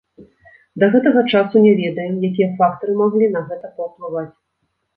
[0.83, 4.29] Да гэтага часу не ведаем, якія фактары маглі на гэта паўплываць.